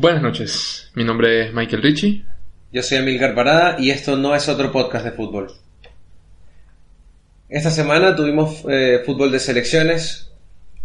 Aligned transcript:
Buenas 0.00 0.22
noches, 0.22 0.92
mi 0.94 1.02
nombre 1.02 1.48
es 1.48 1.52
Michael 1.52 1.82
Ritchie. 1.82 2.24
Yo 2.72 2.84
soy 2.84 2.98
Emilcar 2.98 3.34
Parada 3.34 3.74
y 3.80 3.90
esto 3.90 4.16
no 4.16 4.32
es 4.36 4.48
otro 4.48 4.70
podcast 4.70 5.04
de 5.04 5.10
fútbol. 5.10 5.50
Esta 7.48 7.72
semana 7.72 8.14
tuvimos 8.14 8.64
eh, 8.68 9.02
fútbol 9.04 9.32
de 9.32 9.40
selecciones, 9.40 10.30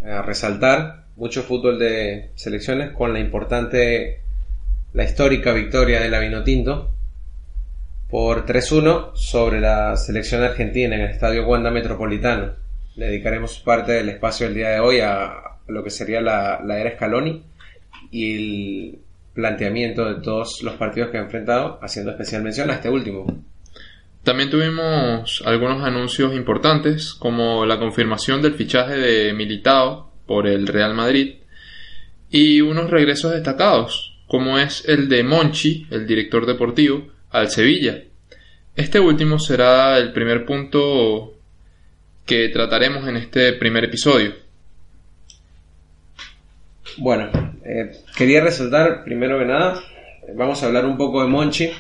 a 0.04 0.23
resaltar, 0.23 1.04
mucho 1.16 1.44
fútbol 1.44 1.77
de 1.77 2.31
selecciones 2.34 2.90
con 2.94 3.13
la 3.13 3.20
importante, 3.20 4.21
la 4.94 5.04
histórica 5.04 5.54
victoria 5.54 5.99
de 6.02 6.09
la 6.09 6.18
Vinotinto 6.18 6.90
por 8.09 8.48
3-1 8.48 9.12
sobre 9.13 9.62
la 9.62 9.95
selección 9.95 10.41
argentina 10.41 10.95
en 10.95 11.02
el 11.04 11.12
Estadio 11.12 11.45
Wanda 11.45 11.70
Metropolitano. 11.70 12.54
Dedicaremos 12.95 13.59
parte 13.59 13.91
del 13.91 14.09
espacio 14.09 14.48
del 14.48 14.55
día 14.55 14.70
de 14.70 14.80
hoy 14.80 15.02
a 15.02 15.35
lo 15.68 15.84
que 15.84 15.91
sería 15.91 16.20
la, 16.20 16.62
la 16.66 16.80
era 16.80 16.95
Scaloni 16.95 17.43
y 18.09 18.35
el 18.35 19.02
planteamiento 19.33 20.05
de 20.05 20.21
todos 20.21 20.61
los 20.63 20.75
partidos 20.75 21.09
que 21.09 21.17
ha 21.17 21.21
enfrentado, 21.21 21.79
haciendo 21.81 22.12
especial 22.12 22.43
mención 22.43 22.70
a 22.70 22.73
este 22.73 22.89
último. 22.89 23.26
También 24.23 24.49
tuvimos 24.49 25.43
algunos 25.45 25.84
anuncios 25.84 26.34
importantes, 26.34 27.13
como 27.13 27.65
la 27.65 27.77
confirmación 27.77 28.41
del 28.41 28.53
fichaje 28.53 28.95
de 28.98 29.34
Militao 29.34 30.12
por 30.25 30.48
el 30.48 30.67
Real 30.67 30.93
Madrid 30.93 31.35
y 32.29 32.62
unos 32.62 32.90
regresos 32.90 33.34
destacados, 33.34 34.17
como 34.27 34.57
es 34.57 34.87
el 34.87 35.09
de 35.09 35.23
Monchi, 35.23 35.87
el 35.91 36.07
director 36.07 36.45
deportivo, 36.45 37.07
al 37.31 37.49
Sevilla. 37.49 38.01
Este 38.75 38.99
último 38.99 39.40
será 39.40 39.97
el 39.97 40.13
primer 40.13 40.45
punto 40.45 41.34
que 42.25 42.49
trataremos 42.49 43.07
en 43.07 43.18
este 43.18 43.53
primer 43.53 43.84
episodio. 43.84 44.34
Bueno, 46.97 47.29
eh, 47.74 47.91
quería 48.16 48.41
resaltar 48.41 49.04
primero 49.04 49.40
que 49.40 49.46
nada, 49.46 49.82
vamos 50.35 50.62
a 50.62 50.68
hablar 50.68 50.85
un 50.85 50.96
poco 50.96 51.24
de 51.24 51.27
Monchi, 51.27 51.71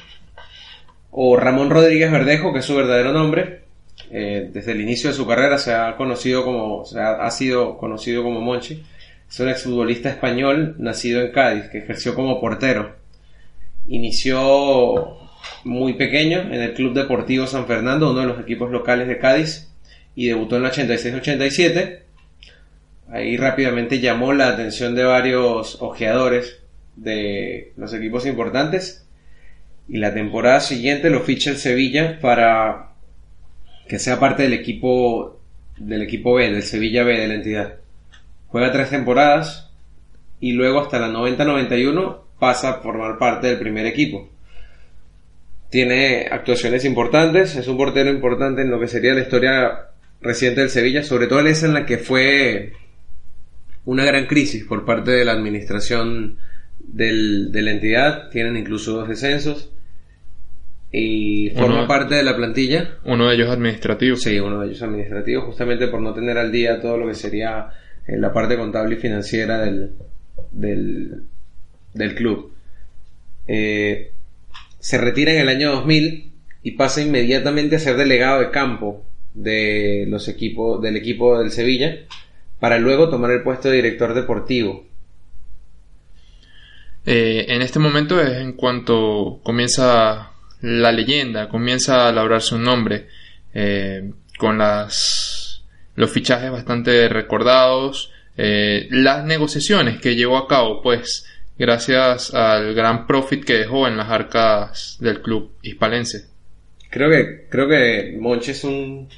o 1.11 1.37
Ramón 1.37 1.69
Rodríguez 1.69 2.11
Verdejo, 2.11 2.51
que 2.51 2.59
es 2.59 2.65
su 2.65 2.75
verdadero 2.75 3.13
nombre. 3.13 3.61
Eh, 4.09 4.49
desde 4.51 4.71
el 4.71 4.81
inicio 4.81 5.11
de 5.11 5.15
su 5.15 5.27
carrera 5.27 5.59
se 5.59 5.73
ha 5.73 5.95
conocido 5.95 6.43
como, 6.43 6.83
ha 6.97 7.29
sido 7.29 7.77
conocido 7.77 8.23
como 8.23 8.41
Monchi. 8.41 8.83
Es 9.29 9.39
un 9.39 9.49
exfutbolista 9.49 10.09
español 10.09 10.75
nacido 10.79 11.21
en 11.21 11.31
Cádiz, 11.31 11.65
que 11.65 11.79
ejerció 11.79 12.15
como 12.15 12.41
portero. 12.41 12.95
Inició 13.87 15.17
muy 15.63 15.93
pequeño 15.93 16.39
en 16.39 16.61
el 16.61 16.73
Club 16.73 16.93
Deportivo 16.93 17.45
San 17.45 17.67
Fernando, 17.67 18.11
uno 18.11 18.21
de 18.21 18.27
los 18.27 18.39
equipos 18.39 18.71
locales 18.71 19.07
de 19.07 19.19
Cádiz, 19.19 19.69
y 20.15 20.27
debutó 20.27 20.57
en 20.57 20.65
el 20.65 20.71
86-87 20.71 22.02
Ahí 23.13 23.37
rápidamente 23.37 23.99
llamó 23.99 24.33
la 24.33 24.47
atención 24.47 24.95
de 24.95 25.03
varios 25.03 25.79
ojeadores 25.83 26.59
de 26.95 27.71
los 27.77 27.93
equipos 27.93 28.25
importantes. 28.25 29.05
Y 29.87 29.99
la 29.99 30.15
temporada 30.15 30.59
siguiente 30.59 31.11
lo 31.11 31.19
ficha 31.19 31.51
el 31.51 31.57
Sevilla 31.57 32.17
para 32.19 32.93
que 33.87 33.99
sea 33.99 34.19
parte 34.19 34.43
del 34.43 34.53
equipo 34.53 35.39
del 35.77 36.01
equipo 36.01 36.33
B, 36.33 36.49
del 36.49 36.63
Sevilla 36.63 37.03
B 37.03 37.19
de 37.19 37.27
la 37.27 37.33
entidad. 37.35 37.75
Juega 38.47 38.71
tres 38.71 38.89
temporadas 38.89 39.69
y 40.39 40.53
luego 40.53 40.79
hasta 40.79 40.97
la 40.97 41.09
90-91 41.09 42.17
pasa 42.39 42.69
a 42.69 42.81
formar 42.81 43.19
parte 43.19 43.45
del 43.45 43.59
primer 43.59 43.85
equipo. 43.85 44.27
Tiene 45.69 46.27
actuaciones 46.31 46.83
importantes, 46.83 47.55
es 47.55 47.67
un 47.67 47.77
portero 47.77 48.09
importante 48.09 48.63
en 48.63 48.71
lo 48.71 48.79
que 48.79 48.87
sería 48.87 49.13
la 49.13 49.21
historia 49.21 49.89
reciente 50.19 50.61
del 50.61 50.71
Sevilla, 50.71 51.03
sobre 51.03 51.27
todo 51.27 51.41
en 51.41 51.47
esa 51.47 51.67
en 51.67 51.73
la 51.75 51.85
que 51.85 51.99
fue 51.99 52.73
una 53.85 54.05
gran 54.05 54.27
crisis 54.27 54.63
por 54.65 54.85
parte 54.85 55.11
de 55.11 55.25
la 55.25 55.33
administración 55.33 56.37
del, 56.79 57.51
de 57.51 57.61
la 57.61 57.71
entidad, 57.71 58.29
tienen 58.29 58.57
incluso 58.57 58.93
dos 58.93 59.09
descensos 59.09 59.71
y 60.91 61.49
forma 61.55 61.87
parte 61.87 62.15
de 62.15 62.23
la 62.23 62.35
plantilla. 62.35 62.97
Uno 63.03 63.27
de 63.27 63.35
ellos 63.35 63.49
administrativo. 63.49 64.15
Sí, 64.15 64.39
uno 64.39 64.61
de 64.61 64.67
ellos 64.67 64.81
administrativo, 64.83 65.41
justamente 65.41 65.87
por 65.87 66.01
no 66.01 66.13
tener 66.13 66.37
al 66.37 66.51
día 66.51 66.79
todo 66.79 66.97
lo 66.97 67.07
que 67.07 67.15
sería 67.15 67.69
eh, 68.07 68.17
la 68.17 68.31
parte 68.31 68.57
contable 68.57 68.95
y 68.95 68.99
financiera 68.99 69.59
del, 69.59 69.91
del, 70.51 71.23
del 71.93 72.15
club. 72.15 72.53
Eh, 73.47 74.11
se 74.79 74.97
retira 74.97 75.33
en 75.33 75.39
el 75.39 75.49
año 75.49 75.71
2000 75.71 76.31
y 76.61 76.71
pasa 76.71 77.01
inmediatamente 77.01 77.75
a 77.75 77.79
ser 77.79 77.97
delegado 77.97 78.39
de 78.39 78.51
campo 78.51 79.03
de 79.33 80.05
los 80.07 80.27
equipos 80.27 80.81
del 80.81 80.95
equipo 80.95 81.39
del 81.39 81.51
Sevilla 81.51 81.97
para 82.63 82.79
luego 82.79 83.09
tomar 83.09 83.29
el 83.31 83.43
puesto 83.43 83.67
de 83.67 83.75
director 83.75 84.13
deportivo. 84.13 84.85
Eh, 87.05 87.47
en 87.49 87.61
este 87.61 87.77
momento 87.77 88.21
es 88.21 88.37
en 88.37 88.53
cuanto 88.53 89.41
comienza 89.43 90.31
la 90.61 90.91
leyenda, 90.93 91.49
comienza 91.49 92.07
a 92.07 92.13
labrarse 92.13 92.55
un 92.55 92.63
nombre, 92.63 93.07
eh, 93.53 94.09
con 94.37 94.59
las, 94.59 95.61
los 95.95 96.09
fichajes 96.09 96.51
bastante 96.51 97.09
recordados, 97.09 98.13
eh, 98.37 98.87
las 98.91 99.25
negociaciones 99.25 99.99
que 99.99 100.15
llevó 100.15 100.37
a 100.37 100.47
cabo, 100.47 100.81
pues, 100.81 101.25
gracias 101.59 102.33
al 102.33 102.73
gran 102.73 103.07
profit 103.07 103.43
que 103.43 103.57
dejó 103.57 103.89
en 103.89 103.97
las 103.97 104.09
arcas 104.09 104.95
del 105.01 105.21
club 105.21 105.51
hispalense. 105.63 106.27
Creo 106.89 107.09
que, 107.09 107.47
creo 107.49 107.67
que 107.67 108.15
Monche 108.17 108.53
es 108.53 108.63
un 108.63 109.09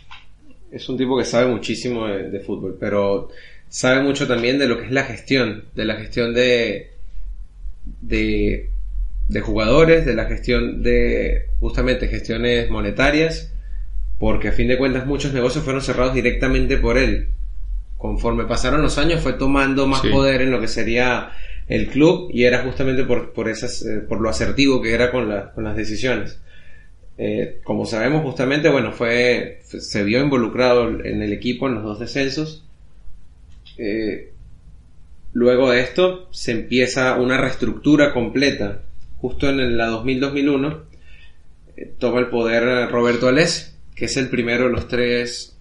es 0.72 0.90
un 0.90 0.98
tipo 0.98 1.18
que 1.18 1.26
sabe 1.26 1.48
muchísimo 1.48 2.08
de, 2.08 2.40
fútbol, 2.40 2.78
pero 2.80 3.30
sabe 3.70 4.02
mucho 4.02 4.28
también 4.28 4.60
de 4.60 4.68
lo 4.68 4.78
que 4.78 4.86
es 4.86 4.92
la 4.92 5.04
gestión, 5.04 5.66
de 5.76 5.86
la 5.86 5.96
gestión 5.96 6.34
de, 6.34 6.92
de, 8.02 8.70
de 9.28 9.42
jugadores, 9.42 10.06
de 10.06 10.14
la 10.14 10.26
gestión 10.26 10.84
de 10.84 11.48
justamente 11.60 12.08
gestiones 12.08 12.70
monetarias, 12.70 13.54
porque 14.20 14.50
a 14.50 14.54
fin 14.54 14.68
de 14.68 14.78
cuentas 14.78 15.06
muchos 15.06 15.34
negocios 15.34 15.64
fueron 15.64 15.82
cerrados 15.82 16.14
directamente 16.14 16.78
por 16.78 16.98
él. 16.98 17.30
Conforme 17.98 18.46
pasaron 18.46 18.82
los 18.82 18.98
años 18.98 19.22
fue 19.22 19.34
tomando 19.34 19.88
más 19.88 20.02
poder 20.02 20.42
en 20.42 20.52
lo 20.52 20.60
que 20.60 20.68
sería 20.68 21.32
el 21.68 21.88
club 21.88 22.30
y 22.32 22.44
era 22.44 22.64
justamente 22.64 23.04
por, 23.04 23.34
por, 23.34 23.50
esas, 23.50 23.82
eh, 23.84 24.00
por 24.08 24.22
lo 24.22 24.30
asertivo 24.30 24.82
que 24.82 24.94
era 24.94 25.12
con, 25.12 25.32
con 25.54 25.64
las 25.64 25.76
decisiones. 25.76 26.40
Eh, 27.18 27.62
como 27.64 27.86
sabemos 27.86 28.24
justamente, 28.24 28.70
bueno, 28.70 28.92
fue, 28.92 29.62
se 29.64 30.04
vio 30.04 30.22
involucrado 30.22 30.90
en 30.90 31.22
el 31.22 31.32
equipo 31.32 31.68
en 31.68 31.76
los 31.76 31.84
dos 31.84 32.00
descensos. 32.00 32.64
Eh, 33.78 34.34
luego 35.34 35.72
de 35.72 35.82
esto 35.82 36.28
se 36.32 36.52
empieza 36.52 37.16
una 37.16 37.38
reestructura 37.38 38.14
completa. 38.14 38.82
Justo 39.18 39.50
en 39.50 39.78
la 39.78 39.90
2000-2001 39.90 40.82
eh, 41.78 41.94
toma 41.98 42.20
el 42.20 42.28
poder 42.28 42.90
Roberto 42.90 43.28
Alés, 43.28 43.78
que 43.96 44.06
es 44.06 44.18
el 44.18 44.30
primero 44.30 44.66
de 44.66 44.72
los 44.72 44.88
tres 44.88 45.58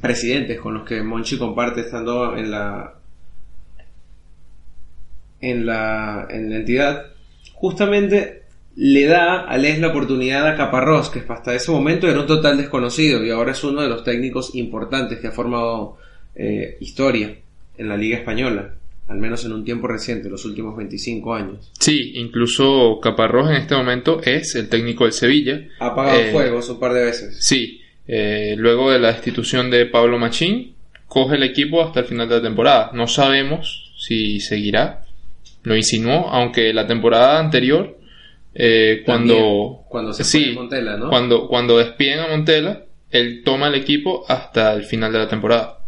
presidentes 0.00 0.60
con 0.60 0.74
los 0.74 0.86
que 0.86 1.02
Monchi 1.02 1.38
comparte 1.38 1.80
estando 1.80 2.36
en 2.36 2.50
la 2.50 2.94
en 5.40 5.66
la, 5.66 6.26
en 6.30 6.50
la 6.50 6.56
entidad. 6.56 7.06
Justamente 7.54 8.42
le 8.80 9.06
da 9.06 9.40
a 9.40 9.58
Les 9.58 9.80
la 9.80 9.88
oportunidad 9.88 10.46
a 10.46 10.54
Caparrós, 10.54 11.10
que 11.10 11.24
hasta 11.28 11.52
ese 11.52 11.72
momento 11.72 12.06
era 12.06 12.20
un 12.20 12.28
total 12.28 12.56
desconocido 12.56 13.24
y 13.24 13.30
ahora 13.30 13.50
es 13.50 13.64
uno 13.64 13.82
de 13.82 13.88
los 13.88 14.04
técnicos 14.04 14.54
importantes 14.54 15.18
que 15.18 15.26
ha 15.26 15.32
formado 15.32 15.96
eh, 16.36 16.76
historia 16.78 17.34
en 17.76 17.88
la 17.88 17.96
Liga 17.96 18.18
Española, 18.18 18.76
al 19.08 19.18
menos 19.18 19.44
en 19.44 19.52
un 19.52 19.64
tiempo 19.64 19.88
reciente, 19.88 20.30
los 20.30 20.44
últimos 20.44 20.76
25 20.76 21.34
años. 21.34 21.72
Sí, 21.80 22.12
incluso 22.14 23.00
Caparrós 23.02 23.50
en 23.50 23.56
este 23.56 23.74
momento 23.74 24.20
es 24.22 24.54
el 24.54 24.68
técnico 24.68 25.04
del 25.04 25.12
Sevilla. 25.12 25.60
Ha 25.80 25.86
apagado 25.88 26.20
eh, 26.20 26.30
fuegos 26.30 26.68
un 26.68 26.78
par 26.78 26.92
de 26.92 27.04
veces. 27.04 27.36
Sí, 27.40 27.80
eh, 28.06 28.54
luego 28.56 28.92
de 28.92 29.00
la 29.00 29.08
destitución 29.08 29.72
de 29.72 29.86
Pablo 29.86 30.20
Machín, 30.20 30.74
coge 31.08 31.34
el 31.34 31.42
equipo 31.42 31.82
hasta 31.82 31.98
el 31.98 32.06
final 32.06 32.28
de 32.28 32.36
la 32.36 32.42
temporada. 32.42 32.92
No 32.94 33.08
sabemos 33.08 33.92
si 33.98 34.38
seguirá. 34.38 35.04
Lo 35.64 35.76
insinuó, 35.76 36.28
aunque 36.28 36.72
la 36.72 36.86
temporada 36.86 37.40
anterior 37.40 37.97
eh, 38.60 39.02
cuando, 39.06 39.84
cuando 39.88 40.12
se 40.12 40.24
sí, 40.24 40.50
Montela, 40.52 40.96
¿no? 40.96 41.10
Cuando, 41.10 41.46
cuando 41.46 41.78
despiden 41.78 42.18
a 42.18 42.26
Montela, 42.26 42.82
él 43.10 43.42
toma 43.44 43.68
el 43.68 43.76
equipo 43.76 44.24
hasta 44.26 44.72
el 44.74 44.82
final 44.82 45.12
de 45.12 45.18
la 45.20 45.28
temporada. 45.28 45.78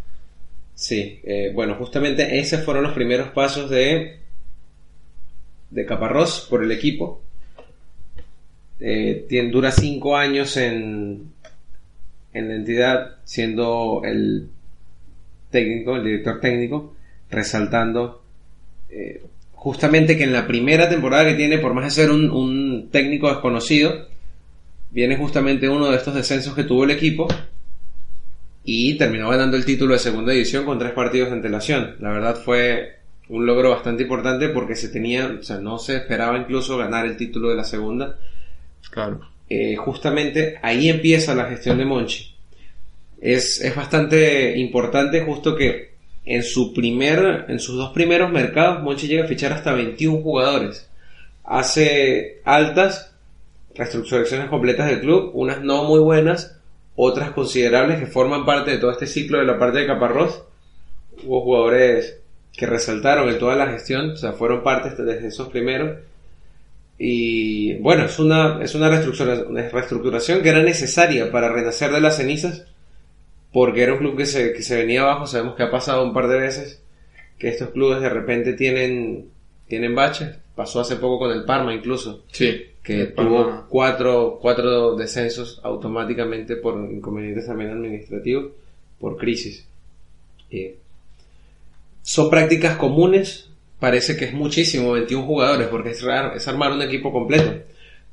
Sí, 0.74 1.20
eh, 1.24 1.50
bueno, 1.52 1.74
justamente 1.74 2.38
esos 2.38 2.62
fueron 2.62 2.84
los 2.84 2.92
primeros 2.92 3.30
pasos 3.30 3.68
de, 3.68 4.20
de 5.70 5.84
Caparrós 5.84 6.46
por 6.48 6.62
el 6.62 6.70
equipo. 6.70 7.20
Eh, 8.78 9.26
tiene, 9.28 9.50
dura 9.50 9.72
cinco 9.72 10.16
años 10.16 10.56
en, 10.56 11.32
en 12.32 12.48
la 12.48 12.54
entidad, 12.54 13.16
siendo 13.24 14.02
el 14.04 14.48
técnico, 15.50 15.96
el 15.96 16.04
director 16.04 16.40
técnico, 16.40 16.94
resaltando 17.28 18.22
eh, 18.88 19.22
justamente 19.60 20.16
que 20.16 20.24
en 20.24 20.32
la 20.32 20.46
primera 20.46 20.88
temporada 20.88 21.26
que 21.26 21.34
tiene, 21.34 21.58
por 21.58 21.74
más 21.74 21.84
de 21.84 21.90
ser 21.90 22.10
un, 22.10 22.30
un 22.30 22.88
técnico 22.90 23.28
desconocido, 23.28 24.06
viene 24.90 25.18
justamente 25.18 25.68
uno 25.68 25.90
de 25.90 25.98
estos 25.98 26.14
descensos 26.14 26.54
que 26.54 26.64
tuvo 26.64 26.84
el 26.84 26.90
equipo 26.92 27.28
y 28.64 28.96
terminó 28.96 29.28
ganando 29.28 29.58
el 29.58 29.66
título 29.66 29.92
de 29.92 29.98
segunda 29.98 30.32
división 30.32 30.64
con 30.64 30.78
tres 30.78 30.92
partidos 30.92 31.28
de 31.28 31.36
antelación. 31.36 31.96
La 32.00 32.10
verdad 32.10 32.36
fue 32.42 33.00
un 33.28 33.44
logro 33.44 33.68
bastante 33.68 34.04
importante 34.04 34.48
porque 34.48 34.74
se 34.74 34.88
tenía, 34.88 35.26
o 35.26 35.42
sea, 35.42 35.58
no 35.58 35.78
se 35.78 35.96
esperaba 35.96 36.38
incluso 36.38 36.78
ganar 36.78 37.04
el 37.04 37.18
título 37.18 37.50
de 37.50 37.56
la 37.56 37.64
segunda. 37.64 38.16
Claro. 38.90 39.20
Eh, 39.46 39.76
justamente 39.76 40.58
ahí 40.62 40.88
empieza 40.88 41.34
la 41.34 41.44
gestión 41.44 41.76
de 41.76 41.84
Monchi. 41.84 42.34
Es, 43.20 43.60
es 43.60 43.76
bastante 43.76 44.58
importante 44.58 45.20
justo 45.20 45.54
que 45.54 45.89
en 46.24 46.42
su 46.42 46.72
primer, 46.74 47.46
en 47.48 47.58
sus 47.58 47.76
dos 47.76 47.92
primeros 47.92 48.30
mercados, 48.30 48.82
Monchi 48.82 49.08
llega 49.08 49.24
a 49.24 49.28
fichar 49.28 49.52
hasta 49.52 49.72
21 49.72 50.22
jugadores. 50.22 50.88
Hace 51.44 52.40
altas 52.44 53.14
reestructuraciones 53.74 54.48
completas 54.48 54.88
del 54.88 55.00
club, 55.00 55.30
unas 55.34 55.62
no 55.62 55.84
muy 55.84 56.00
buenas, 56.00 56.56
otras 56.96 57.30
considerables 57.30 57.98
que 57.98 58.06
forman 58.06 58.44
parte 58.44 58.72
de 58.72 58.78
todo 58.78 58.90
este 58.90 59.06
ciclo 59.06 59.38
de 59.38 59.46
la 59.46 59.58
parte 59.58 59.78
de 59.78 59.86
Caparrós. 59.86 60.42
Hubo 61.24 61.42
jugadores 61.42 62.18
que 62.52 62.66
resaltaron 62.66 63.28
en 63.28 63.38
toda 63.38 63.56
la 63.56 63.68
gestión, 63.68 64.10
o 64.10 64.16
sea, 64.16 64.32
fueron 64.32 64.62
parte 64.62 65.02
desde 65.02 65.28
esos 65.28 65.48
primeros. 65.48 65.98
Y 66.98 67.74
bueno, 67.78 68.04
es 68.04 68.18
una, 68.18 68.62
es 68.62 68.74
una 68.74 68.90
reestructuración, 68.90 69.48
una 69.48 69.68
reestructuración 69.68 70.42
que 70.42 70.50
era 70.50 70.62
necesaria 70.62 71.32
para 71.32 71.50
renacer 71.50 71.90
de 71.90 72.00
las 72.00 72.18
cenizas, 72.18 72.66
porque 73.52 73.82
era 73.82 73.92
un 73.92 73.98
club 73.98 74.16
que 74.16 74.26
se, 74.26 74.52
que 74.52 74.62
se 74.62 74.76
venía 74.76 75.02
abajo, 75.02 75.26
sabemos 75.26 75.56
que 75.56 75.62
ha 75.62 75.70
pasado 75.70 76.04
un 76.04 76.12
par 76.12 76.28
de 76.28 76.38
veces, 76.38 76.82
que 77.38 77.48
estos 77.48 77.70
clubes 77.70 78.00
de 78.00 78.08
repente 78.08 78.52
tienen, 78.52 79.28
tienen 79.66 79.94
baches, 79.94 80.36
pasó 80.54 80.80
hace 80.80 80.96
poco 80.96 81.18
con 81.18 81.32
el 81.32 81.44
Parma 81.44 81.74
incluso. 81.74 82.24
Sí. 82.30 82.66
que 82.82 83.06
tuvo 83.06 83.44
Parma. 83.44 83.66
cuatro, 83.68 84.38
cuatro 84.40 84.94
descensos 84.94 85.60
automáticamente 85.62 86.56
por 86.56 86.76
inconvenientes 86.90 87.46
también 87.46 87.70
administrativos, 87.70 88.52
por 88.98 89.16
crisis. 89.16 89.66
Eh, 90.50 90.76
son 92.02 92.30
prácticas 92.30 92.76
comunes, 92.76 93.48
parece 93.78 94.16
que 94.16 94.26
es 94.26 94.32
muchísimo, 94.32 94.92
21 94.92 95.26
jugadores, 95.26 95.68
porque 95.68 95.90
es, 95.90 96.02
raro, 96.02 96.34
es 96.34 96.46
armar 96.46 96.72
un 96.72 96.82
equipo 96.82 97.12
completo. 97.12 97.52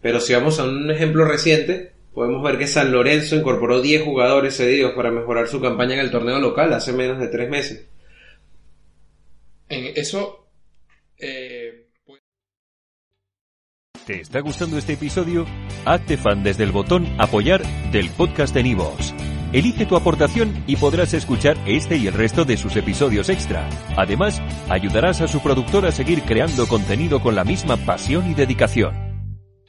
Pero 0.02 0.20
si 0.20 0.34
vamos 0.34 0.60
a 0.60 0.64
un 0.64 0.90
ejemplo 0.92 1.26
reciente, 1.26 1.92
podemos 2.14 2.44
ver 2.44 2.58
que 2.58 2.68
San 2.68 2.92
Lorenzo 2.92 3.36
incorporó 3.36 3.82
10 3.82 4.04
jugadores 4.04 4.56
cedidos 4.58 4.94
para 4.94 5.12
mejorar 5.12 5.48
su 5.48 5.62
campaña 5.62 5.94
en 5.96 6.00
el 6.02 6.12
torneo 6.12 6.40
local 6.40 6.74
hace 6.74 6.94
menos 6.94 7.20
de 7.20 7.28
3 7.28 7.50
meses. 7.50 7.88
En 9.70 9.94
eso. 9.96 10.48
eh, 11.20 11.88
pues- 12.06 12.22
¿Te 14.06 14.22
está 14.22 14.40
gustando 14.42 14.78
este 14.78 14.94
episodio? 14.94 15.46
Hazte 15.86 16.16
fan 16.18 16.44
desde 16.44 16.64
el 16.64 16.72
botón 16.72 17.08
Apoyar 17.20 17.64
del 17.92 18.10
podcast 18.12 18.54
de 18.54 18.64
Nivos. 18.64 19.14
Elige 19.54 19.86
tu 19.86 19.96
aportación 19.96 20.64
y 20.68 20.76
podrás 20.76 21.14
escuchar 21.14 21.58
este 21.66 21.96
y 21.98 22.08
el 22.08 22.14
resto 22.14 22.44
de 22.46 22.58
sus 22.58 22.76
episodios 22.76 23.30
extra. 23.30 23.68
Además, 23.96 24.42
ayudarás 24.70 25.22
a 25.22 25.28
su 25.28 25.42
productor 25.42 25.86
a 25.86 25.92
seguir 25.92 26.22
creando 26.24 26.68
contenido 26.68 27.22
con 27.22 27.34
la 27.34 27.44
misma 27.46 27.78
pasión 27.78 28.30
y 28.30 28.34
dedicación. 28.34 29.07